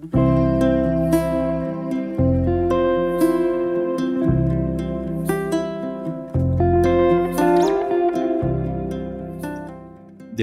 [0.00, 0.16] Del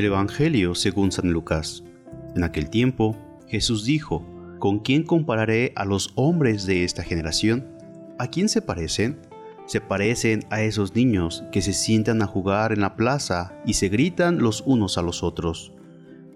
[0.05, 1.83] Evangelio según San Lucas.
[2.35, 3.17] En aquel tiempo,
[3.47, 4.23] Jesús dijo,
[4.59, 7.65] ¿Con quién compararé a los hombres de esta generación?
[8.19, 9.17] ¿A quién se parecen?
[9.65, 13.89] Se parecen a esos niños que se sientan a jugar en la plaza y se
[13.89, 15.73] gritan los unos a los otros.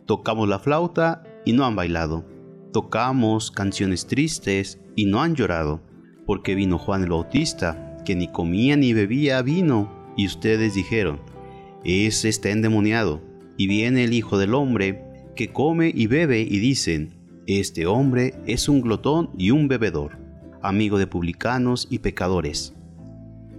[0.07, 2.30] Tocamos la flauta y no han bailado.
[2.73, 5.81] Tocamos canciones tristes y no han llorado,
[6.25, 11.19] porque vino Juan el Bautista, que ni comía ni bebía vino, y ustedes dijeron,
[11.83, 13.21] ese está endemoniado,
[13.57, 15.03] y viene el Hijo del Hombre,
[15.35, 17.13] que come y bebe, y dicen,
[17.47, 20.17] este hombre es un glotón y un bebedor,
[20.61, 22.73] amigo de publicanos y pecadores.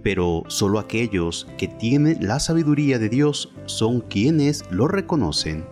[0.01, 5.65] Pero solo aquellos que tienen la sabiduría de Dios son quienes lo reconocen.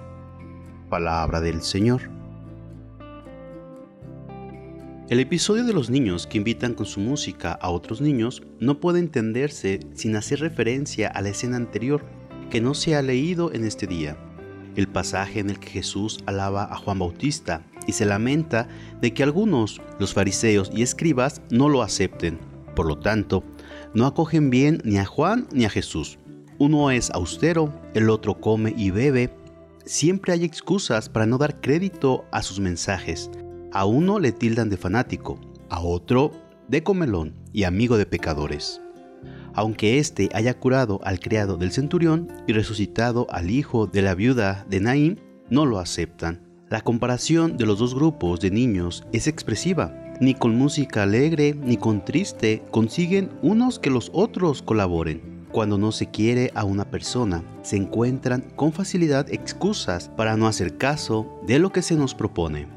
[0.89, 2.20] Palabra del Señor.
[5.11, 8.99] El episodio de los niños que invitan con su música a otros niños no puede
[8.99, 12.05] entenderse sin hacer referencia a la escena anterior
[12.49, 14.15] que no se ha leído en este día.
[14.77, 18.69] El pasaje en el que Jesús alaba a Juan Bautista y se lamenta
[19.01, 22.39] de que algunos, los fariseos y escribas, no lo acepten.
[22.73, 23.43] Por lo tanto,
[23.93, 26.19] no acogen bien ni a Juan ni a Jesús.
[26.57, 29.29] Uno es austero, el otro come y bebe.
[29.83, 33.29] Siempre hay excusas para no dar crédito a sus mensajes.
[33.71, 36.31] A uno le tildan de fanático, a otro
[36.67, 38.81] de comelón y amigo de pecadores.
[39.53, 44.65] Aunque éste haya curado al criado del centurión y resucitado al hijo de la viuda
[44.69, 45.19] de Naín,
[45.49, 49.93] no lo aceptan la comparación de los dos grupos de niños es expresiva.
[50.21, 55.45] Ni con música alegre ni con triste consiguen unos que los otros colaboren.
[55.51, 60.77] Cuando no se quiere a una persona, se encuentran con facilidad excusas para no hacer
[60.77, 62.69] caso de lo que se nos propone.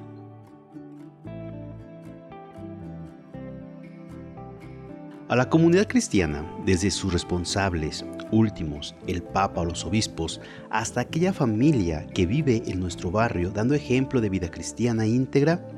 [5.34, 10.40] A la comunidad cristiana, desde sus responsables últimos, el Papa o los obispos,
[10.70, 15.68] hasta aquella familia que vive en nuestro barrio dando ejemplo de vida cristiana íntegra,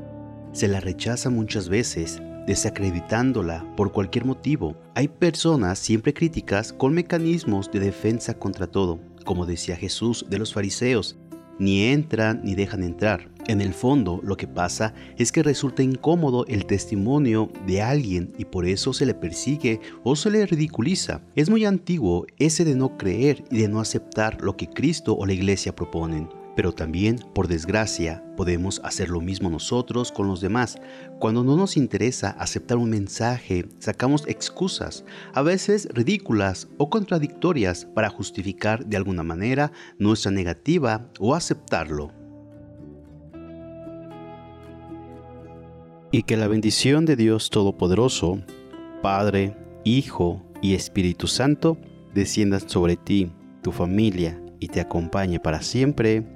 [0.52, 4.76] se la rechaza muchas veces, desacreditándola por cualquier motivo.
[4.94, 10.52] Hay personas siempre críticas con mecanismos de defensa contra todo, como decía Jesús de los
[10.52, 11.16] fariseos,
[11.58, 13.28] ni entran ni dejan entrar.
[13.48, 18.44] En el fondo, lo que pasa es que resulta incómodo el testimonio de alguien y
[18.44, 21.22] por eso se le persigue o se le ridiculiza.
[21.36, 25.26] Es muy antiguo ese de no creer y de no aceptar lo que Cristo o
[25.26, 26.28] la iglesia proponen.
[26.56, 30.78] Pero también, por desgracia, podemos hacer lo mismo nosotros con los demás.
[31.20, 38.08] Cuando no nos interesa aceptar un mensaje, sacamos excusas, a veces ridículas o contradictorias, para
[38.08, 42.10] justificar de alguna manera nuestra negativa o aceptarlo.
[46.10, 48.40] Y que la bendición de Dios Todopoderoso,
[49.02, 51.76] Padre, Hijo y Espíritu Santo,
[52.14, 53.30] descienda sobre ti,
[53.62, 56.35] tu familia y te acompañe para siempre.